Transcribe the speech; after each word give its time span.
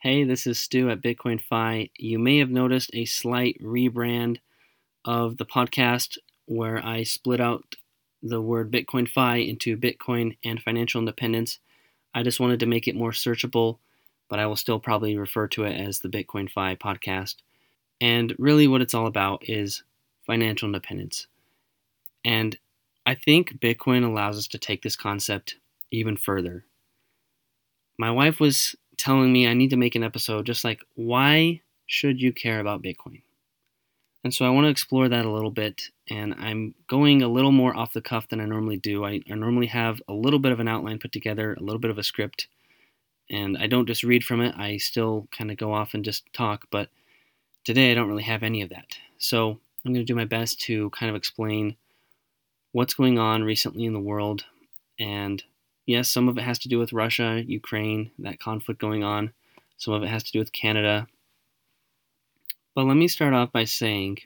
Hey, 0.00 0.22
this 0.22 0.46
is 0.46 0.60
Stu 0.60 0.90
at 0.90 1.02
Bitcoin 1.02 1.40
Fi. 1.40 1.90
You 1.98 2.20
may 2.20 2.38
have 2.38 2.50
noticed 2.50 2.90
a 2.92 3.04
slight 3.04 3.60
rebrand 3.60 4.36
of 5.04 5.38
the 5.38 5.44
podcast 5.44 6.18
where 6.46 6.78
I 6.86 7.02
split 7.02 7.40
out 7.40 7.74
the 8.22 8.40
word 8.40 8.70
Bitcoin 8.70 9.08
Fi 9.08 9.38
into 9.38 9.76
Bitcoin 9.76 10.36
and 10.44 10.62
financial 10.62 11.00
independence. 11.00 11.58
I 12.14 12.22
just 12.22 12.38
wanted 12.38 12.60
to 12.60 12.66
make 12.66 12.86
it 12.86 12.94
more 12.94 13.10
searchable, 13.10 13.78
but 14.28 14.38
I 14.38 14.46
will 14.46 14.54
still 14.54 14.78
probably 14.78 15.16
refer 15.18 15.48
to 15.48 15.64
it 15.64 15.74
as 15.74 15.98
the 15.98 16.08
Bitcoin 16.08 16.48
Fi 16.48 16.76
podcast. 16.76 17.34
And 18.00 18.36
really, 18.38 18.68
what 18.68 18.82
it's 18.82 18.94
all 18.94 19.08
about 19.08 19.48
is 19.48 19.82
financial 20.24 20.68
independence. 20.68 21.26
And 22.24 22.56
I 23.04 23.16
think 23.16 23.58
Bitcoin 23.58 24.04
allows 24.04 24.38
us 24.38 24.46
to 24.46 24.58
take 24.58 24.82
this 24.82 24.94
concept 24.94 25.56
even 25.90 26.16
further. 26.16 26.66
My 27.98 28.12
wife 28.12 28.38
was 28.38 28.76
telling 28.98 29.32
me 29.32 29.46
I 29.46 29.54
need 29.54 29.70
to 29.70 29.76
make 29.76 29.94
an 29.94 30.04
episode 30.04 30.46
just 30.46 30.64
like, 30.64 30.80
why 30.94 31.62
should 31.86 32.20
you 32.20 32.32
care 32.32 32.60
about 32.60 32.82
Bitcoin? 32.82 33.22
And 34.24 34.34
so 34.34 34.44
I 34.44 34.50
want 34.50 34.66
to 34.66 34.70
explore 34.70 35.08
that 35.08 35.24
a 35.24 35.30
little 35.30 35.50
bit, 35.50 35.84
and 36.10 36.34
I'm 36.34 36.74
going 36.88 37.22
a 37.22 37.28
little 37.28 37.52
more 37.52 37.74
off 37.74 37.92
the 37.92 38.02
cuff 38.02 38.28
than 38.28 38.40
I 38.40 38.44
normally 38.44 38.76
do. 38.76 39.04
I, 39.04 39.22
I, 39.30 39.34
normally 39.34 39.68
have 39.68 40.02
a 40.08 40.12
little 40.12 40.40
bit 40.40 40.50
of 40.50 40.60
an 40.60 40.68
outline 40.68 40.98
put 40.98 41.12
together, 41.12 41.54
a 41.54 41.62
little 41.62 41.78
bit 41.78 41.92
of 41.92 41.98
a 41.98 42.02
script, 42.02 42.48
and 43.30 43.56
I 43.56 43.68
don't 43.68 43.86
just 43.86 44.02
read 44.02 44.24
from 44.24 44.40
it, 44.40 44.54
I 44.56 44.78
still 44.78 45.28
kind 45.30 45.50
of 45.50 45.56
go 45.56 45.72
off 45.72 45.94
and 45.94 46.04
just 46.04 46.24
talk, 46.32 46.66
but 46.70 46.88
today 47.64 47.92
I 47.92 47.94
don't 47.94 48.08
really 48.08 48.24
have 48.24 48.42
any 48.42 48.62
of 48.62 48.70
that. 48.70 48.96
So 49.18 49.58
I'm 49.84 49.92
going 49.92 50.04
to 50.04 50.12
do 50.12 50.16
my 50.16 50.24
best 50.24 50.60
to 50.62 50.90
kind 50.90 51.10
of 51.10 51.16
explain 51.16 51.76
what's 52.72 52.94
going 52.94 53.18
on 53.18 53.44
recently 53.44 53.84
in 53.84 53.92
the 53.92 54.00
world 54.00 54.44
and 54.98 55.42
Yes, 55.88 56.10
some 56.10 56.28
of 56.28 56.36
it 56.36 56.42
has 56.42 56.58
to 56.58 56.68
do 56.68 56.78
with 56.78 56.92
Russia, 56.92 57.42
Ukraine, 57.46 58.10
that 58.18 58.38
conflict 58.38 58.78
going 58.78 59.02
on. 59.02 59.32
Some 59.78 59.94
of 59.94 60.02
it 60.02 60.10
has 60.10 60.22
to 60.24 60.32
do 60.32 60.38
with 60.38 60.52
Canada. 60.52 61.06
But 62.74 62.84
let 62.84 62.98
me 62.98 63.08
start 63.08 63.32
off 63.32 63.52
by 63.52 63.64
saying 63.64 64.18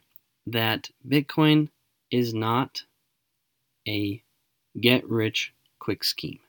that 0.44 0.90
Bitcoin 1.08 1.68
is 2.10 2.34
not 2.34 2.82
a 3.86 4.20
get 4.80 5.08
rich 5.08 5.52
quick 5.78 6.02
scheme, 6.02 6.40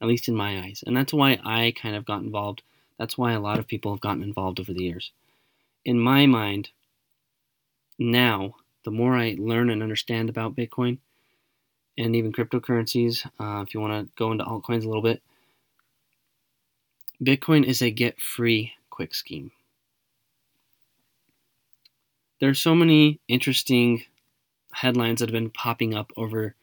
at 0.00 0.08
least 0.08 0.28
in 0.28 0.34
my 0.34 0.60
eyes. 0.60 0.82
And 0.86 0.96
that's 0.96 1.12
why 1.12 1.38
I 1.44 1.74
kind 1.76 1.94
of 1.94 2.06
got 2.06 2.22
involved. 2.22 2.62
That's 2.98 3.18
why 3.18 3.32
a 3.32 3.40
lot 3.40 3.58
of 3.58 3.68
people 3.68 3.92
have 3.92 4.00
gotten 4.00 4.22
involved 4.22 4.60
over 4.60 4.72
the 4.72 4.84
years. 4.84 5.12
In 5.84 6.00
my 6.00 6.24
mind, 6.24 6.70
now, 7.98 8.54
the 8.86 8.90
more 8.90 9.14
I 9.14 9.36
learn 9.38 9.68
and 9.68 9.82
understand 9.82 10.30
about 10.30 10.56
Bitcoin, 10.56 11.00
and 11.98 12.14
even 12.14 12.32
cryptocurrencies, 12.32 13.26
uh, 13.40 13.62
if 13.62 13.74
you 13.74 13.80
want 13.80 14.06
to 14.06 14.12
go 14.16 14.30
into 14.32 14.44
altcoins 14.44 14.84
a 14.84 14.88
little 14.88 15.02
bit. 15.02 15.20
Bitcoin 17.22 17.64
is 17.64 17.82
a 17.82 17.90
get 17.90 18.20
free 18.20 18.72
quick 18.88 19.14
scheme. 19.14 19.50
There 22.40 22.48
are 22.48 22.54
so 22.54 22.76
many 22.76 23.18
interesting 23.26 24.04
headlines 24.72 25.18
that 25.18 25.28
have 25.28 25.34
been 25.34 25.50
popping 25.50 25.92
up 25.92 26.12
over 26.16 26.54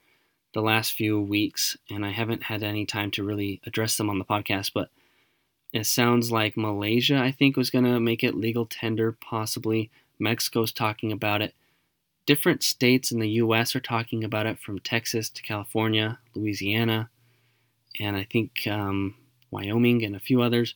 the 0.53 0.61
last 0.61 0.93
few 0.93 1.19
weeks, 1.19 1.75
and 1.89 2.05
I 2.05 2.11
haven't 2.11 2.43
had 2.43 2.63
any 2.63 2.85
time 2.85 3.11
to 3.11 3.23
really 3.23 3.59
address 3.65 3.97
them 3.97 4.09
on 4.09 4.19
the 4.19 4.25
podcast, 4.25 4.71
but 4.73 4.89
it 5.73 5.85
sounds 5.85 6.31
like 6.31 6.55
Malaysia, 6.55 7.17
I 7.17 7.31
think, 7.31 7.57
was 7.57 7.69
going 7.69 7.83
to 7.83 7.99
make 7.99 8.23
it 8.23 8.35
legal 8.35 8.65
tender, 8.65 9.11
possibly. 9.11 9.91
Mexico's 10.17 10.71
talking 10.71 11.11
about 11.11 11.41
it 11.41 11.53
different 12.25 12.63
states 12.63 13.11
in 13.11 13.19
the 13.19 13.29
U.S. 13.29 13.75
are 13.75 13.81
talking 13.81 14.23
about 14.23 14.45
it, 14.45 14.59
from 14.59 14.79
Texas 14.79 15.29
to 15.29 15.41
California, 15.41 16.19
Louisiana, 16.33 17.09
and 17.99 18.15
I 18.15 18.27
think 18.29 18.67
um, 18.67 19.15
Wyoming 19.51 20.03
and 20.03 20.15
a 20.15 20.19
few 20.19 20.41
others. 20.41 20.75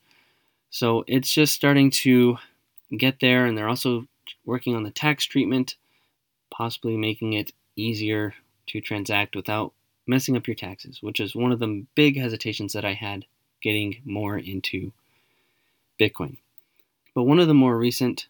So 0.70 1.03
it's 1.08 1.31
just 1.31 1.53
starting 1.53 1.92
to 1.92 2.38
get 2.95 3.20
there, 3.20 3.45
and 3.45 3.58
they're 3.58 3.70
also 3.70 4.08
working 4.45 4.75
on 4.75 4.83
the 4.83 4.92
tax 4.92 5.25
treatment, 5.25 5.75
possibly 6.52 6.97
making 6.97 7.33
it 7.33 7.52
easier 7.75 8.36
to 8.67 8.81
transact 8.81 9.36
without 9.36 9.73
messing 10.05 10.38
up 10.38 10.48
your 10.48 10.55
taxes, 10.55 10.99
which 11.02 11.20
is 11.20 11.36
one 11.36 11.52
of 11.52 11.59
the 11.59 11.86
big 11.95 12.17
hesitations 12.17 12.73
that 12.73 12.86
I 12.86 12.93
had 12.93 13.26
getting 13.61 14.02
more 14.05 14.38
into 14.38 14.92
Bitcoin. 15.99 16.38
But 17.14 17.23
one 17.23 17.39
of 17.39 17.48
the 17.48 17.54
more 17.54 17.77
recent 17.77 18.27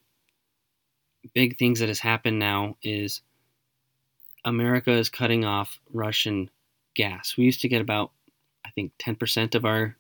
big 1.34 1.58
things 1.58 1.80
that 1.80 1.90
has 1.90 2.00
happened 2.00 2.40
now 2.40 2.78
is 2.82 3.22
America 4.46 4.92
is 4.92 5.10
cutting 5.10 5.46
off 5.46 5.80
Russian 5.94 6.50
gas. 6.96 7.36
We 7.38 7.46
used 7.46 7.62
to 7.62 7.68
get 7.68 7.82
about, 7.82 8.12
I 8.66 8.70
think, 8.72 8.94
10% 9.00 9.56
of 9.56 9.66
our 9.66 9.96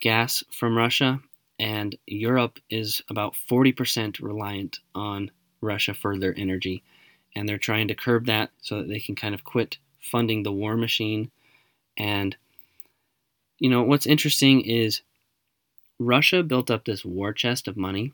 gas 0.00 0.44
from 0.52 0.76
Russia, 0.76 1.20
and 1.58 1.96
Europe 2.06 2.58
is 2.68 3.02
about 3.08 3.34
40% 3.50 4.20
reliant 4.20 4.80
on 4.94 5.30
Russia 5.60 5.94
for 5.94 6.18
their 6.18 6.38
energy. 6.38 6.82
And 7.34 7.48
they're 7.48 7.58
trying 7.58 7.88
to 7.88 7.94
curb 7.94 8.26
that 8.26 8.50
so 8.60 8.78
that 8.78 8.88
they 8.88 9.00
can 9.00 9.14
kind 9.14 9.34
of 9.34 9.44
quit 9.44 9.78
funding 10.00 10.42
the 10.42 10.52
war 10.52 10.76
machine. 10.76 11.30
And, 11.96 12.36
you 13.58 13.70
know, 13.70 13.82
what's 13.82 14.06
interesting 14.06 14.60
is 14.60 15.02
Russia 15.98 16.42
built 16.42 16.70
up 16.70 16.84
this 16.84 17.04
war 17.04 17.32
chest 17.32 17.68
of 17.68 17.76
money 17.76 18.12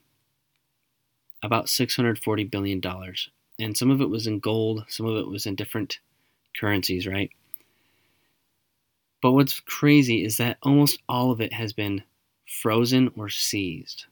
about 1.43 1.67
$640 1.67 2.51
billion. 2.51 2.81
And 3.59 3.77
some 3.77 3.91
of 3.91 4.01
it 4.01 4.09
was 4.11 4.27
in 4.27 4.39
gold, 4.39 4.85
some 4.89 5.07
of 5.07 5.17
it 5.17 5.29
was 5.29 5.47
in 5.47 5.55
different 5.55 5.99
currencies, 6.59 7.07
right? 7.07 7.31
But 9.21 9.33
what's 9.33 9.61
crazy 9.61 10.25
is 10.25 10.37
that 10.39 10.59
almost 10.63 11.01
all 11.09 11.31
of 11.31 11.41
it 11.41 11.53
has 11.53 11.73
been 11.73 12.03
frozen 12.47 13.11
or 13.17 13.29
seized. 13.29 14.07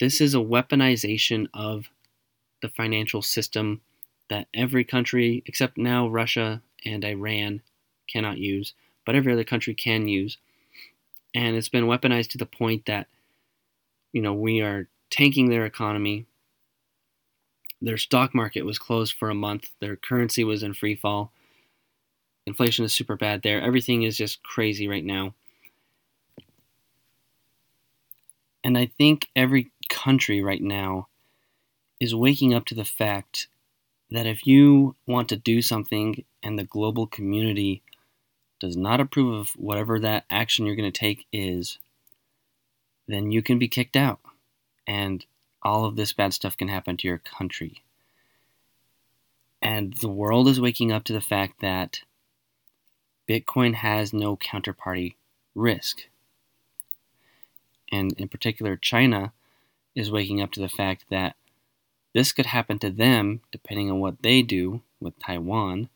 This 0.00 0.20
is 0.20 0.34
a 0.34 0.38
weaponization 0.38 1.48
of 1.52 1.86
the 2.62 2.68
financial 2.68 3.22
system 3.22 3.80
that 4.30 4.48
every 4.54 4.84
country, 4.84 5.42
except 5.46 5.76
now 5.76 6.08
Russia 6.08 6.62
and 6.84 7.04
Iran, 7.04 7.62
cannot 8.08 8.38
use, 8.38 8.74
but 9.04 9.14
every 9.14 9.32
other 9.32 9.44
country 9.44 9.74
can 9.74 10.08
use. 10.08 10.38
And 11.34 11.56
it's 11.56 11.68
been 11.68 11.84
weaponized 11.84 12.30
to 12.30 12.38
the 12.38 12.46
point 12.46 12.86
that, 12.86 13.06
you 14.12 14.22
know, 14.22 14.32
we 14.32 14.60
are 14.60 14.88
tanking 15.10 15.48
their 15.48 15.64
economy. 15.64 16.26
Their 17.80 17.96
stock 17.96 18.34
market 18.34 18.62
was 18.62 18.78
closed 18.78 19.14
for 19.14 19.30
a 19.30 19.34
month. 19.34 19.70
Their 19.80 19.96
currency 19.96 20.44
was 20.44 20.62
in 20.62 20.74
free 20.74 20.96
fall. 20.96 21.32
Inflation 22.46 22.84
is 22.84 22.92
super 22.92 23.16
bad 23.16 23.42
there. 23.42 23.60
Everything 23.60 24.02
is 24.02 24.16
just 24.16 24.42
crazy 24.42 24.88
right 24.88 25.04
now. 25.04 25.34
And 28.64 28.76
I 28.76 28.86
think 28.86 29.28
every 29.36 29.70
country 29.88 30.42
right 30.42 30.62
now 30.62 31.08
is 32.00 32.14
waking 32.14 32.54
up 32.54 32.64
to 32.66 32.74
the 32.74 32.84
fact 32.84 33.48
that 34.10 34.26
if 34.26 34.46
you 34.46 34.96
want 35.06 35.28
to 35.28 35.36
do 35.36 35.62
something 35.62 36.24
and 36.42 36.58
the 36.58 36.64
global 36.64 37.06
community 37.06 37.82
does 38.58 38.76
not 38.76 39.00
approve 39.00 39.38
of 39.38 39.50
whatever 39.50 40.00
that 40.00 40.24
action 40.30 40.66
you're 40.66 40.76
going 40.76 40.90
to 40.90 40.98
take 40.98 41.26
is, 41.32 41.78
then 43.06 43.30
you 43.30 43.42
can 43.42 43.58
be 43.58 43.68
kicked 43.68 43.96
out 43.96 44.20
and 44.88 45.26
all 45.62 45.84
of 45.84 45.96
this 45.96 46.14
bad 46.14 46.32
stuff 46.32 46.56
can 46.56 46.68
happen 46.68 46.96
to 46.96 47.06
your 47.06 47.18
country. 47.18 47.82
And 49.60 49.92
the 49.94 50.08
world 50.08 50.48
is 50.48 50.60
waking 50.60 50.90
up 50.90 51.04
to 51.04 51.12
the 51.12 51.20
fact 51.20 51.60
that 51.60 52.00
Bitcoin 53.28 53.74
has 53.74 54.12
no 54.12 54.36
counterparty 54.36 55.14
risk. 55.54 56.04
And 57.92 58.14
in 58.14 58.28
particular, 58.28 58.76
China 58.76 59.32
is 59.94 60.10
waking 60.10 60.40
up 60.40 60.52
to 60.52 60.60
the 60.60 60.68
fact 60.68 61.04
that 61.10 61.36
this 62.14 62.32
could 62.32 62.46
happen 62.46 62.78
to 62.78 62.90
them 62.90 63.42
depending 63.52 63.90
on 63.90 64.00
what 64.00 64.22
they 64.22 64.40
do 64.40 64.80
with 65.00 65.18
Taiwan 65.18 65.90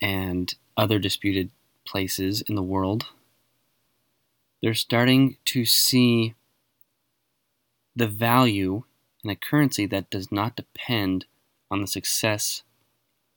and 0.00 0.52
other 0.76 0.98
disputed 0.98 1.50
places 1.84 2.42
in 2.42 2.56
the 2.56 2.62
world. 2.62 3.06
They're 4.60 4.74
starting 4.74 5.36
to 5.46 5.64
see 5.64 6.34
the 7.98 8.06
value 8.06 8.84
in 9.24 9.30
a 9.30 9.34
currency 9.36 9.84
that 9.86 10.08
does 10.08 10.30
not 10.30 10.54
depend 10.54 11.24
on 11.68 11.80
the 11.80 11.86
success 11.86 12.62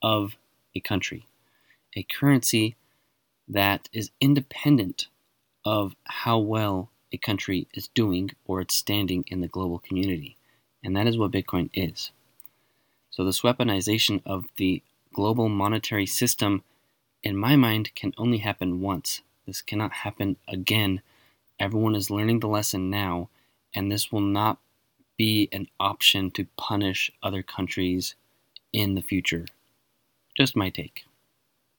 of 0.04 0.38
a 0.75 0.80
country. 0.80 1.25
A 1.96 2.04
currency 2.04 2.75
that 3.48 3.90
is 3.92 4.12
independent 4.22 5.08
of 5.66 5.96
how 6.06 6.38
well 6.38 6.92
a 7.12 7.18
country 7.18 7.68
is 7.74 7.88
doing 7.88 8.30
or 8.46 8.62
its 8.62 8.75
standing 8.75 9.25
in 9.28 9.42
the 9.42 9.48
global 9.48 9.80
community. 9.80 10.38
And 10.84 10.96
that 10.96 11.07
is 11.07 11.18
what 11.18 11.31
Bitcoin 11.31 11.69
is. 11.74 12.12
So, 13.10 13.25
this 13.25 13.42
weaponization 13.42 14.22
of 14.25 14.46
the 14.57 14.84
global 15.14 15.50
monetary 15.50 16.06
system, 16.06 16.64
in 17.24 17.36
my 17.36 17.56
mind, 17.56 17.94
can 17.96 18.14
only 18.18 18.38
happen 18.38 18.80
once. 18.80 19.22
This 19.46 19.62
cannot 19.62 19.92
happen 19.92 20.38
again. 20.48 21.02
Everyone 21.60 21.96
is 21.96 22.10
learning 22.10 22.40
the 22.40 22.48
lesson 22.48 22.90
now 22.90 23.30
and 23.75 23.91
this 23.91 24.12
will 24.12 24.21
not 24.21 24.59
be 25.18 25.50
an 25.51 25.68
option 25.79 26.31
to 26.31 26.47
punish 26.57 27.12
other 27.21 27.44
countries 27.44 28.15
in 28.73 28.95
the 28.95 29.01
future. 29.01 29.45
Just 30.35 30.56
my 30.56 30.69
take. 30.69 31.03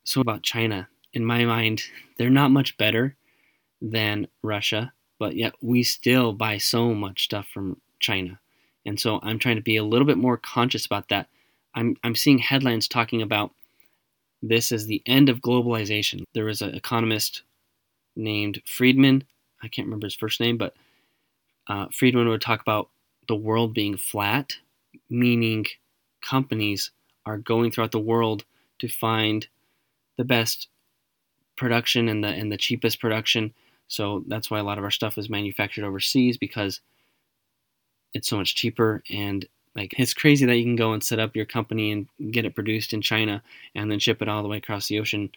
So, 0.04 0.20
about 0.20 0.42
China, 0.42 0.88
in 1.12 1.24
my 1.24 1.44
mind, 1.44 1.82
they're 2.18 2.30
not 2.30 2.50
much 2.50 2.76
better 2.76 3.16
than 3.80 4.28
Russia, 4.42 4.92
but 5.18 5.34
yet 5.36 5.54
we 5.60 5.82
still 5.82 6.32
buy 6.32 6.58
so 6.58 6.94
much 6.94 7.24
stuff 7.24 7.46
from 7.48 7.80
China. 7.98 8.38
And 8.84 8.98
so 8.98 9.20
I'm 9.22 9.38
trying 9.38 9.56
to 9.56 9.62
be 9.62 9.76
a 9.76 9.84
little 9.84 10.06
bit 10.06 10.18
more 10.18 10.36
conscious 10.36 10.86
about 10.86 11.08
that. 11.08 11.28
I'm, 11.74 11.96
I'm 12.02 12.14
seeing 12.14 12.38
headlines 12.38 12.88
talking 12.88 13.22
about 13.22 13.52
this 14.42 14.72
as 14.72 14.86
the 14.86 15.02
end 15.06 15.28
of 15.28 15.40
globalization. 15.40 16.24
There 16.34 16.44
was 16.44 16.62
an 16.62 16.74
economist 16.74 17.42
named 18.16 18.60
Friedman. 18.66 19.24
I 19.62 19.68
can't 19.68 19.86
remember 19.86 20.06
his 20.06 20.14
first 20.14 20.40
name, 20.40 20.56
but 20.56 20.74
uh, 21.68 21.86
Friedman 21.92 22.28
would 22.28 22.40
talk 22.40 22.60
about 22.60 22.88
the 23.28 23.36
world 23.36 23.74
being 23.74 23.96
flat, 23.96 24.56
meaning 25.08 25.66
companies 26.20 26.90
are 27.24 27.38
going 27.38 27.70
throughout 27.70 27.92
the 27.92 27.98
world 27.98 28.44
to 28.80 28.88
find 28.88 29.46
the 30.16 30.24
best 30.24 30.68
production 31.56 32.08
and 32.08 32.24
the 32.24 32.28
and 32.28 32.50
the 32.50 32.56
cheapest 32.56 33.00
production. 33.00 33.52
So 33.88 34.24
that's 34.26 34.50
why 34.50 34.58
a 34.58 34.64
lot 34.64 34.78
of 34.78 34.84
our 34.84 34.90
stuff 34.90 35.18
is 35.18 35.28
manufactured 35.30 35.84
overseas 35.84 36.36
because 36.36 36.80
it's 38.14 38.28
so 38.28 38.36
much 38.36 38.54
cheaper 38.54 39.02
and 39.10 39.46
like 39.74 39.94
it's 39.98 40.14
crazy 40.14 40.44
that 40.46 40.56
you 40.56 40.64
can 40.64 40.76
go 40.76 40.92
and 40.92 41.02
set 41.02 41.18
up 41.18 41.36
your 41.36 41.44
company 41.44 41.92
and 41.92 42.32
get 42.32 42.44
it 42.44 42.54
produced 42.54 42.92
in 42.92 43.00
China 43.00 43.42
and 43.74 43.90
then 43.90 43.98
ship 43.98 44.20
it 44.20 44.28
all 44.28 44.42
the 44.42 44.48
way 44.48 44.58
across 44.58 44.88
the 44.88 44.98
ocean 44.98 45.30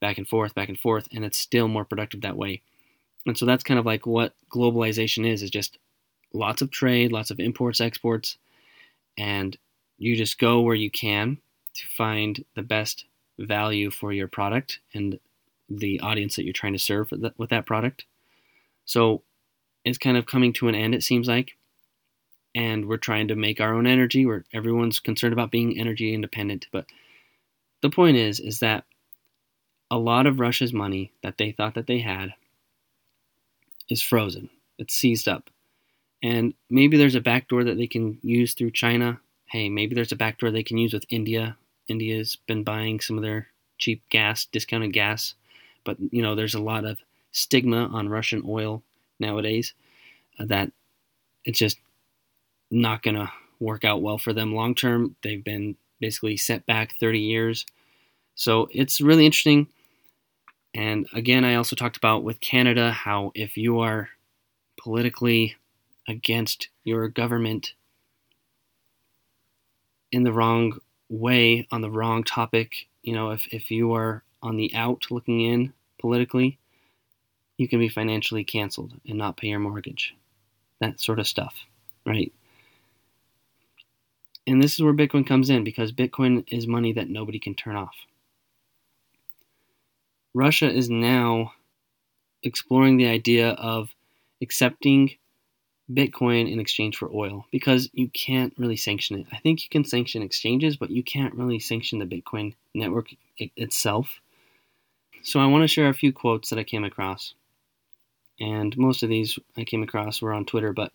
back 0.00 0.18
and 0.18 0.28
forth 0.28 0.54
back 0.54 0.68
and 0.68 0.78
forth 0.78 1.08
and 1.12 1.24
it's 1.24 1.38
still 1.38 1.68
more 1.68 1.84
productive 1.84 2.20
that 2.20 2.36
way. 2.36 2.62
And 3.26 3.38
so 3.38 3.46
that's 3.46 3.64
kind 3.64 3.78
of 3.78 3.86
like 3.86 4.06
what 4.06 4.34
globalization 4.50 5.26
is 5.26 5.42
is 5.42 5.50
just 5.50 5.78
lots 6.32 6.62
of 6.62 6.70
trade, 6.70 7.12
lots 7.12 7.30
of 7.30 7.38
imports, 7.38 7.80
exports 7.80 8.38
and 9.18 9.56
you 9.98 10.16
just 10.16 10.38
go 10.38 10.60
where 10.60 10.74
you 10.74 10.90
can 10.90 11.38
to 11.74 11.86
find 11.96 12.44
the 12.54 12.62
best 12.62 13.04
value 13.38 13.90
for 13.90 14.12
your 14.12 14.28
product 14.28 14.80
and 14.94 15.18
the 15.68 16.00
audience 16.00 16.36
that 16.36 16.44
you're 16.44 16.52
trying 16.52 16.72
to 16.72 16.78
serve 16.78 17.10
with 17.38 17.50
that 17.50 17.66
product. 17.66 18.04
So 18.84 19.22
it's 19.84 19.98
kind 19.98 20.16
of 20.16 20.26
coming 20.26 20.52
to 20.54 20.68
an 20.68 20.74
end, 20.74 20.94
it 20.94 21.02
seems 21.02 21.28
like. 21.28 21.56
And 22.54 22.86
we're 22.86 22.98
trying 22.98 23.28
to 23.28 23.36
make 23.36 23.60
our 23.60 23.74
own 23.74 23.86
energy. 23.86 24.26
Where 24.26 24.44
everyone's 24.52 25.00
concerned 25.00 25.32
about 25.32 25.50
being 25.50 25.78
energy 25.78 26.12
independent. 26.12 26.66
But 26.70 26.86
the 27.80 27.90
point 27.90 28.16
is, 28.16 28.40
is 28.40 28.58
that 28.58 28.84
a 29.90 29.98
lot 29.98 30.26
of 30.26 30.40
Russia's 30.40 30.72
money 30.72 31.12
that 31.22 31.38
they 31.38 31.52
thought 31.52 31.74
that 31.74 31.86
they 31.86 32.00
had 32.00 32.34
is 33.92 34.02
frozen. 34.02 34.50
It's 34.78 34.94
seized 34.94 35.28
up. 35.28 35.50
And 36.22 36.54
maybe 36.70 36.96
there's 36.96 37.14
a 37.14 37.20
backdoor 37.20 37.64
that 37.64 37.76
they 37.76 37.86
can 37.86 38.18
use 38.22 38.54
through 38.54 38.72
China. 38.72 39.20
Hey, 39.46 39.68
maybe 39.68 39.94
there's 39.94 40.12
a 40.12 40.16
backdoor 40.16 40.50
they 40.50 40.62
can 40.62 40.78
use 40.78 40.92
with 40.92 41.04
India. 41.08 41.56
India's 41.88 42.36
been 42.46 42.64
buying 42.64 43.00
some 43.00 43.16
of 43.16 43.22
their 43.22 43.48
cheap 43.78 44.02
gas, 44.08 44.46
discounted 44.46 44.92
gas 44.92 45.34
but 45.84 45.96
you 46.10 46.22
know, 46.22 46.34
there's 46.34 46.54
a 46.54 46.62
lot 46.62 46.84
of 46.84 46.98
stigma 47.32 47.86
on 47.86 48.08
Russian 48.08 48.42
oil 48.46 48.82
nowadays 49.18 49.74
uh, 50.38 50.46
that 50.46 50.70
it's 51.44 51.58
just 51.58 51.78
not 52.70 53.02
going 53.02 53.16
to 53.16 53.30
work 53.60 53.84
out 53.84 54.02
well 54.02 54.18
for 54.18 54.32
them 54.32 54.54
long 54.54 54.74
term. 54.74 55.16
They've 55.22 55.42
been 55.42 55.76
basically 56.00 56.36
set 56.36 56.66
back 56.66 56.94
30 56.98 57.20
years. 57.20 57.66
So 58.34 58.68
it's 58.72 59.00
really 59.00 59.26
interesting. 59.26 59.68
And 60.74 61.06
again, 61.12 61.44
I 61.44 61.56
also 61.56 61.76
talked 61.76 61.96
about 61.96 62.24
with 62.24 62.40
Canada 62.40 62.90
how 62.90 63.32
if 63.34 63.56
you 63.56 63.80
are 63.80 64.08
politically 64.82 65.56
against 66.08 66.68
your 66.84 67.08
government 67.08 67.74
in 70.10 70.22
the 70.24 70.32
wrong 70.32 70.78
way 71.08 71.66
on 71.70 71.82
the 71.82 71.90
wrong 71.90 72.24
topic, 72.24 72.88
you 73.02 73.12
know, 73.12 73.30
if, 73.30 73.46
if 73.52 73.70
you 73.70 73.92
are 73.94 74.22
on 74.42 74.56
the 74.56 74.74
out 74.74 75.06
looking 75.10 75.40
in 75.40 75.72
politically, 76.00 76.58
you 77.58 77.68
can 77.68 77.78
be 77.78 77.88
financially 77.88 78.44
canceled 78.44 78.94
and 79.06 79.18
not 79.18 79.36
pay 79.36 79.48
your 79.48 79.58
mortgage. 79.58 80.14
That 80.80 81.00
sort 81.00 81.20
of 81.20 81.28
stuff, 81.28 81.54
right? 82.04 82.32
And 84.46 84.60
this 84.60 84.74
is 84.74 84.82
where 84.82 84.92
Bitcoin 84.92 85.26
comes 85.26 85.50
in 85.50 85.62
because 85.62 85.92
Bitcoin 85.92 86.44
is 86.48 86.66
money 86.66 86.92
that 86.94 87.08
nobody 87.08 87.38
can 87.38 87.54
turn 87.54 87.76
off. 87.76 87.94
Russia 90.34 90.70
is 90.70 90.88
now 90.88 91.52
exploring 92.42 92.96
the 92.96 93.06
idea 93.06 93.50
of 93.50 93.90
accepting 94.40 95.10
Bitcoin 95.90 96.50
in 96.50 96.58
exchange 96.58 96.96
for 96.96 97.10
oil 97.12 97.46
because 97.50 97.90
you 97.92 98.08
can't 98.08 98.54
really 98.56 98.76
sanction 98.76 99.18
it. 99.18 99.26
I 99.32 99.38
think 99.38 99.62
you 99.62 99.68
can 99.68 99.84
sanction 99.84 100.22
exchanges, 100.22 100.76
but 100.76 100.90
you 100.90 101.02
can't 101.02 101.34
really 101.34 101.58
sanction 101.58 101.98
the 101.98 102.06
Bitcoin 102.06 102.54
network 102.74 103.08
itself. 103.36 104.20
So 105.22 105.38
I 105.38 105.46
want 105.46 105.62
to 105.62 105.68
share 105.68 105.88
a 105.88 105.94
few 105.94 106.12
quotes 106.12 106.50
that 106.50 106.58
I 106.58 106.64
came 106.64 106.84
across. 106.84 107.34
And 108.40 108.76
most 108.76 109.02
of 109.02 109.08
these 109.08 109.38
I 109.56 109.64
came 109.64 109.82
across 109.82 110.22
were 110.22 110.32
on 110.32 110.46
Twitter, 110.46 110.72
but 110.72 110.92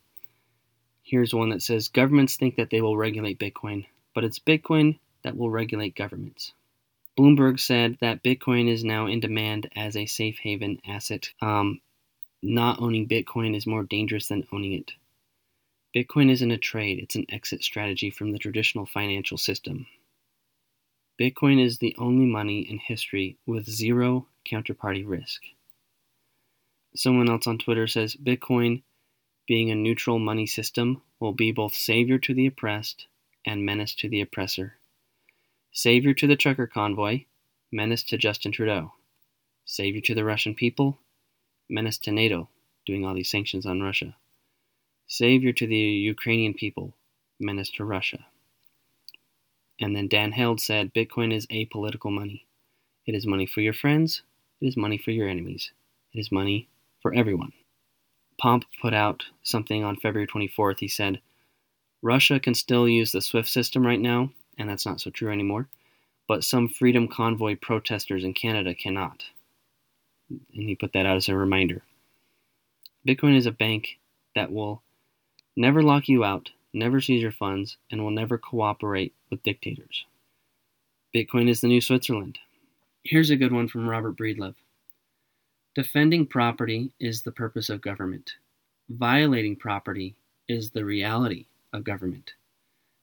here's 1.04 1.34
one 1.34 1.50
that 1.50 1.62
says 1.62 1.88
Governments 1.88 2.36
think 2.36 2.56
that 2.56 2.70
they 2.70 2.82
will 2.82 2.98
regulate 2.98 3.40
Bitcoin, 3.40 3.86
but 4.14 4.24
it's 4.24 4.40
Bitcoin 4.40 5.00
that 5.24 5.38
will 5.38 5.50
regulate 5.50 5.96
governments. 5.96 6.54
Bloomberg 7.18 7.60
said 7.60 7.98
that 8.00 8.24
Bitcoin 8.24 8.70
is 8.70 8.84
now 8.84 9.08
in 9.08 9.20
demand 9.20 9.70
as 9.76 9.96
a 9.96 10.06
safe 10.06 10.38
haven 10.38 10.80
asset. 10.88 11.30
Um, 11.42 11.82
not 12.44 12.80
owning 12.80 13.08
Bitcoin 13.08 13.56
is 13.56 13.66
more 13.66 13.84
dangerous 13.84 14.28
than 14.28 14.48
owning 14.52 14.74
it. 14.74 14.92
Bitcoin 15.96 16.30
isn't 16.30 16.52
a 16.52 16.60
trade, 16.60 17.00
it's 17.00 17.16
an 17.16 17.26
exit 17.30 17.64
strategy 17.64 18.12
from 18.12 18.32
the 18.32 18.38
traditional 18.38 18.86
financial 18.86 19.38
system. 19.38 19.88
Bitcoin 21.20 21.60
is 21.60 21.80
the 21.80 21.96
only 21.98 22.28
money 22.28 22.60
in 22.60 22.78
history 22.78 23.38
with 23.48 23.68
zero 23.68 24.28
counterparty 24.46 25.04
risk. 25.08 25.42
Someone 26.96 27.30
else 27.30 27.48
on 27.48 27.58
Twitter 27.58 27.88
says 27.88 28.16
Bitcoin, 28.16 28.84
being 29.48 29.72
a 29.72 29.76
neutral 29.76 30.20
money 30.20 30.46
system, 30.46 31.02
will 31.20 31.34
be 31.34 31.52
both 31.52 31.74
savior 31.74 32.20
to 32.20 32.36
the 32.36 32.46
oppressed 32.46 33.08
and 33.44 33.66
menace 33.66 33.96
to 33.96 34.10
the 34.10 34.22
oppressor. 34.22 34.78
Savior 35.78 36.16
to 36.16 36.26
the 36.26 36.36
trucker 36.36 36.66
convoy, 36.66 37.26
menace 37.72 38.02
to 38.02 38.18
Justin 38.18 38.52
Trudeau. 38.52 38.94
Savior 39.64 40.02
to 40.02 40.16
the 40.16 40.24
Russian 40.24 40.56
people, 40.56 40.98
menace 41.70 42.00
to 42.00 42.12
NATO, 42.12 42.50
doing 42.84 43.06
all 43.06 43.14
these 43.14 43.30
sanctions 43.30 43.64
on 43.64 43.84
Russia. 43.84 44.16
Savior 45.06 45.54
to 45.54 45.68
the 45.68 45.78
Ukrainian 45.78 46.56
people, 46.56 46.96
menace 47.40 47.70
to 47.74 47.86
Russia. 47.86 48.26
And 49.80 49.96
then 49.96 50.08
Dan 50.08 50.32
Held 50.32 50.60
said 50.60 50.96
Bitcoin 50.96 51.32
is 51.32 51.46
apolitical 51.46 52.12
money. 52.12 52.48
It 53.06 53.14
is 53.14 53.28
money 53.28 53.46
for 53.46 53.62
your 53.62 53.74
friends, 53.74 54.24
it 54.60 54.66
is 54.66 54.76
money 54.76 54.98
for 54.98 55.12
your 55.12 55.30
enemies, 55.30 55.74
it 56.12 56.18
is 56.18 56.32
money 56.32 56.70
for 57.04 57.14
everyone. 57.14 57.54
Pomp 58.40 58.66
put 58.82 58.96
out 58.96 59.26
something 59.44 59.84
on 59.84 59.96
February 59.96 60.26
24th. 60.26 60.80
He 60.80 60.88
said, 60.88 61.22
Russia 62.02 62.40
can 62.40 62.56
still 62.56 62.90
use 62.90 63.12
the 63.12 63.22
SWIFT 63.22 63.48
system 63.48 63.86
right 63.86 64.02
now, 64.02 64.32
and 64.58 64.70
that's 64.70 64.86
not 64.86 65.02
so 65.02 65.10
true 65.10 65.32
anymore, 65.32 65.68
but 66.28 66.44
some 66.44 66.68
Freedom 66.68 67.08
Convoy 67.08 67.56
protesters 67.56 68.24
in 68.24 68.34
Canada 68.34 68.74
cannot. 68.74 69.24
And 70.30 70.68
he 70.68 70.76
put 70.76 70.94
that 70.94 71.06
out 71.06 71.18
as 71.18 71.30
a 71.30 71.36
reminder. 71.36 71.84
Bitcoin 73.08 73.38
is 73.38 73.46
a 73.46 73.52
bank 73.52 74.00
that 74.36 74.52
will 74.52 74.82
never 75.56 75.82
lock 75.82 76.10
you 76.10 76.24
out, 76.24 76.50
never 76.74 77.00
seize 77.00 77.22
your 77.22 77.32
funds, 77.32 77.78
and 77.90 78.04
will 78.04 78.12
never 78.12 78.38
cooperate 78.38 79.14
with 79.30 79.44
dictators. 79.44 80.06
Bitcoin 81.16 81.50
is 81.50 81.62
the 81.62 81.68
new 81.68 81.80
Switzerland. 81.80 82.38
Here's 83.04 83.30
a 83.30 83.38
good 83.38 83.54
one 83.54 83.70
from 83.70 83.88
Robert 83.88 84.18
Breedlove. 84.18 84.56
Defending 85.74 86.26
property 86.26 86.92
is 87.00 87.22
the 87.22 87.32
purpose 87.32 87.70
of 87.70 87.82
government. 87.82 88.34
Violating 88.90 89.56
property 89.56 90.16
is 90.48 90.72
the 90.72 90.84
reality 90.84 91.46
of 91.72 91.84
government. 91.84 92.32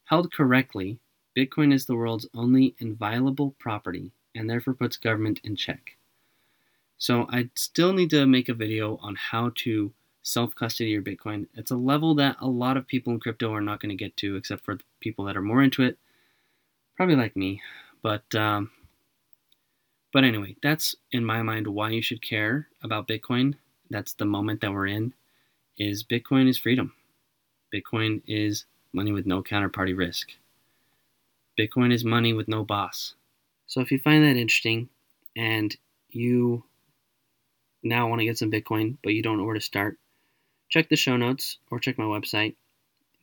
Held 0.04 0.32
correctly, 0.32 0.99
Bitcoin 1.37 1.73
is 1.73 1.87
the 1.87 1.97
world's 1.97 2.29
only 2.35 2.75
inviolable 2.79 3.55
property 3.59 4.12
and 4.35 4.49
therefore 4.49 4.75
puts 4.75 4.97
government 4.97 5.41
in 5.45 5.57
check. 5.57 5.97
So 6.99 7.26
I 7.31 7.50
still 7.55 7.93
need 7.93 8.11
to 8.11 8.26
make 8.26 8.49
a 8.49 8.55
video 8.55 8.99
on 9.03 9.17
how 9.17 9.53
to 9.57 9.93
self 10.23 10.55
custody 10.55 10.91
your 10.91 11.03
Bitcoin. 11.03 11.47
It's 11.55 11.71
a 11.71 11.76
level 11.76 12.14
that 12.17 12.37
a 12.41 12.47
lot 12.47 12.76
of 12.76 12.87
people 12.87 13.12
in 13.12 13.21
crypto 13.21 13.53
are 13.53 13.61
not 13.61 13.81
going 13.81 13.91
to 13.91 14.05
get 14.05 14.17
to, 14.19 14.37
except 14.37 14.64
for 14.64 14.76
the 14.76 14.85
people 15.00 15.25
that 15.26 15.37
are 15.37 15.43
more 15.43 15.62
into 15.62 15.83
it, 15.83 15.99
probably 16.97 17.17
like 17.17 17.37
me. 17.37 17.61
But 18.03 18.35
um, 18.35 18.71
but 20.12 20.25
anyway, 20.25 20.57
that's 20.62 20.95
in 21.11 21.25
my 21.25 21.43
mind 21.43 21.67
why 21.67 21.91
you 21.91 22.03
should 22.03 22.23
care 22.23 22.69
about 22.83 23.09
Bitcoin. 23.09 23.55
That's 23.91 24.14
the 24.14 24.25
moment 24.25 24.61
that 24.61 24.73
we're 24.73 24.87
in. 24.87 25.12
Is 25.76 26.05
Bitcoin 26.05 26.49
is 26.49 26.57
freedom. 26.57 26.93
Bitcoin 27.75 28.23
is 28.26 28.64
money 28.93 29.11
with 29.11 29.26
no 29.26 29.43
counterparty 29.43 29.97
risk. 29.97 30.31
Bitcoin 31.58 31.92
is 31.92 32.04
money 32.04 32.32
with 32.32 32.49
no 32.49 32.64
boss. 32.64 33.14
So 33.66 33.80
if 33.80 33.90
you 33.92 33.99
find 33.99 34.25
that 34.25 34.37
interesting 34.37 34.88
and 35.37 35.75
you 36.11 36.64
now 37.82 38.08
want 38.08 38.20
to 38.20 38.25
get 38.25 38.38
some 38.38 38.50
Bitcoin, 38.50 38.96
but 39.02 39.14
you 39.14 39.23
don't 39.23 39.38
know 39.38 39.44
where 39.44 39.54
to 39.54 39.61
start, 39.61 39.99
check 40.68 40.88
the 40.88 40.96
show 40.96 41.16
notes 41.16 41.58
or 41.70 41.78
check 41.78 41.99
my 41.99 42.04
website, 42.04 42.54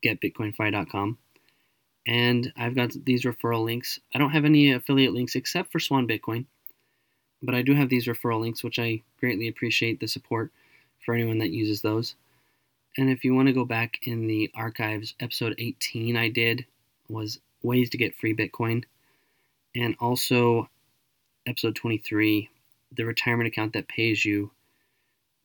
getbitcoinfi.com. 0.06 1.18
And 2.08 2.54
I've 2.58 2.76
got 2.76 2.92
these 3.06 3.24
referral 3.24 3.64
links. 3.64 4.00
I 4.14 4.20
don't 4.20 4.32
have 4.32 4.46
any 4.46 4.72
affiliate 4.72 5.14
links 5.14 5.36
except 5.36 5.72
for 5.72 5.80
Swan 5.80 6.08
Bitcoin, 6.08 6.46
but 7.44 7.54
I 7.54 7.62
do 7.62 7.74
have 7.76 7.90
these 7.90 8.08
referral 8.08 8.42
links, 8.42 8.64
which 8.64 8.80
I 8.80 9.02
greatly 9.20 9.48
appreciate 9.48 10.00
the 10.00 10.08
support 10.08 10.52
for 11.06 11.14
anyone 11.14 11.40
that 11.40 11.52
uses 11.52 11.82
those. 11.82 12.16
And 12.98 13.10
if 13.10 13.24
you 13.24 13.34
want 13.34 13.48
to 13.48 13.54
go 13.54 13.66
back 13.66 14.00
in 14.04 14.28
the 14.28 14.52
archives, 14.56 15.16
episode 15.20 15.56
18 15.58 16.18
I 16.18 16.30
did 16.30 16.66
was 17.08 17.40
ways 17.64 17.90
to 17.92 17.98
get 17.98 18.16
free 18.16 18.36
Bitcoin. 18.36 18.84
And 19.76 19.96
also 20.00 20.70
episode 21.48 21.76
23, 21.76 22.50
the 22.96 23.06
retirement 23.06 23.48
account 23.48 23.74
that 23.74 23.88
pays 23.88 24.24
you. 24.26 24.52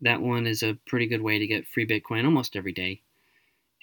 That 0.01 0.21
one 0.21 0.47
is 0.47 0.63
a 0.63 0.79
pretty 0.87 1.07
good 1.07 1.23
way 1.23 1.39
to 1.39 1.47
get 1.47 1.67
free 1.67 1.87
Bitcoin 1.87 2.25
almost 2.25 2.57
every 2.57 2.73
day. 2.73 3.01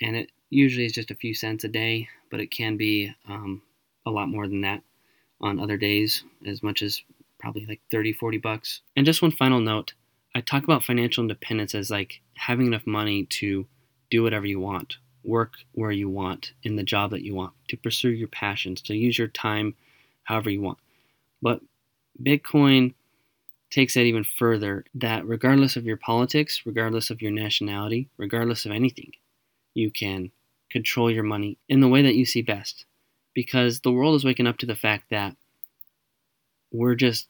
And 0.01 0.15
it 0.15 0.31
usually 0.49 0.85
is 0.85 0.93
just 0.93 1.11
a 1.11 1.15
few 1.15 1.33
cents 1.33 1.63
a 1.63 1.67
day, 1.67 2.07
but 2.29 2.39
it 2.39 2.51
can 2.51 2.77
be 2.77 3.13
um, 3.27 3.61
a 4.05 4.11
lot 4.11 4.29
more 4.29 4.47
than 4.47 4.61
that 4.61 4.81
on 5.41 5.59
other 5.59 5.77
days, 5.77 6.23
as 6.45 6.61
much 6.61 6.81
as 6.81 7.01
probably 7.39 7.65
like 7.65 7.81
30, 7.91 8.13
40 8.13 8.37
bucks. 8.37 8.81
And 8.95 9.05
just 9.05 9.21
one 9.21 9.31
final 9.31 9.59
note 9.59 9.93
I 10.35 10.41
talk 10.41 10.63
about 10.63 10.83
financial 10.83 11.23
independence 11.23 11.75
as 11.75 11.91
like 11.91 12.21
having 12.35 12.67
enough 12.67 12.87
money 12.87 13.25
to 13.25 13.67
do 14.09 14.23
whatever 14.23 14.47
you 14.47 14.59
want, 14.59 14.97
work 15.23 15.53
where 15.73 15.91
you 15.91 16.09
want, 16.09 16.53
in 16.63 16.75
the 16.75 16.83
job 16.83 17.11
that 17.11 17.23
you 17.23 17.35
want, 17.35 17.53
to 17.69 17.77
pursue 17.77 18.09
your 18.09 18.27
passions, 18.27 18.81
to 18.81 18.95
use 18.95 19.17
your 19.17 19.27
time 19.27 19.75
however 20.23 20.49
you 20.49 20.61
want. 20.61 20.77
But 21.41 21.61
Bitcoin 22.21 22.93
takes 23.69 23.95
that 23.95 24.03
even 24.03 24.23
further 24.23 24.85
that 24.95 25.25
regardless 25.25 25.75
of 25.75 25.85
your 25.85 25.97
politics, 25.97 26.61
regardless 26.65 27.09
of 27.09 27.21
your 27.21 27.31
nationality, 27.31 28.09
regardless 28.17 28.65
of 28.65 28.71
anything, 28.71 29.11
you 29.73 29.91
can 29.91 30.31
control 30.69 31.09
your 31.09 31.23
money 31.23 31.57
in 31.67 31.81
the 31.81 31.87
way 31.87 32.01
that 32.03 32.15
you 32.15 32.25
see 32.25 32.41
best. 32.41 32.85
Because 33.33 33.79
the 33.79 33.91
world 33.91 34.15
is 34.15 34.23
waking 34.23 34.45
up 34.45 34.57
to 34.59 34.67
the 34.67 34.75
fact 34.75 35.05
that 35.09 35.35
we're 36.71 36.95
just 36.95 37.27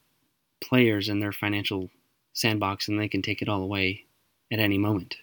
players 0.62 1.08
in 1.08 1.20
their 1.20 1.32
financial 1.32 1.90
sandbox 2.34 2.88
and 2.88 3.00
they 3.00 3.08
can 3.08 3.22
take 3.22 3.42
it 3.42 3.48
all 3.48 3.62
away 3.62 4.06
at 4.52 4.60
any 4.60 4.78
moment 4.78 5.16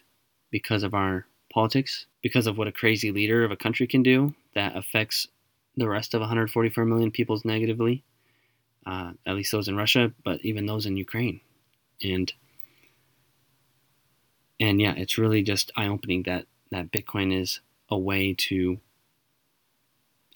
because 0.49 0.83
of 0.83 0.93
our 0.93 1.25
politics, 1.51 2.05
because 2.21 2.47
of 2.47 2.57
what 2.57 2.67
a 2.67 2.71
crazy 2.71 3.11
leader 3.11 3.43
of 3.43 3.51
a 3.51 3.55
country 3.55 3.87
can 3.87 4.03
do 4.03 4.33
that 4.55 4.75
affects 4.75 5.27
the 5.77 5.87
rest 5.87 6.13
of 6.13 6.21
144 6.21 6.85
million 6.85 7.11
people 7.11 7.39
negatively, 7.43 8.03
uh, 8.85 9.11
at 9.25 9.35
least 9.35 9.51
those 9.51 9.67
in 9.67 9.75
Russia, 9.75 10.11
but 10.23 10.43
even 10.43 10.65
those 10.65 10.85
in 10.85 10.97
Ukraine. 10.97 11.41
And 12.03 12.31
and 14.59 14.79
yeah, 14.79 14.93
it's 14.95 15.17
really 15.17 15.41
just 15.41 15.71
eye 15.75 15.87
opening 15.87 16.23
that 16.23 16.45
that 16.71 16.91
Bitcoin 16.91 17.35
is 17.37 17.61
a 17.89 17.97
way 17.97 18.33
to 18.37 18.79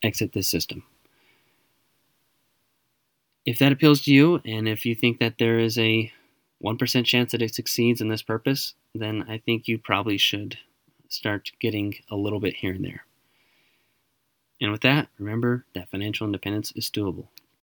exit 0.03 0.33
this 0.33 0.47
system. 0.47 0.83
If 3.45 3.59
that 3.59 3.71
appeals 3.71 4.01
to 4.01 4.13
you, 4.13 4.41
and 4.43 4.67
if 4.67 4.85
you 4.85 4.95
think 4.95 5.19
that 5.19 5.37
there 5.37 5.59
is 5.59 5.77
a 5.77 6.11
1% 6.63 7.05
chance 7.05 7.31
that 7.31 7.41
it 7.43 7.53
succeeds 7.53 8.01
in 8.01 8.07
this 8.07 8.23
purpose, 8.23 8.73
then 8.95 9.23
I 9.29 9.37
think 9.37 9.67
you 9.67 9.77
probably 9.77 10.17
should 10.17 10.57
start 11.15 11.51
getting 11.59 11.95
a 12.09 12.15
little 12.15 12.39
bit 12.39 12.57
here 12.57 12.73
and 12.73 12.85
there. 12.85 13.05
And 14.61 14.71
with 14.71 14.81
that, 14.81 15.09
remember 15.17 15.65
that 15.73 15.89
financial 15.89 16.25
independence 16.25 16.71
is 16.75 16.89
doable. 16.89 17.27